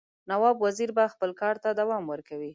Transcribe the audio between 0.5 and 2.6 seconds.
وزیر به خپل کارته دوام ورکوي.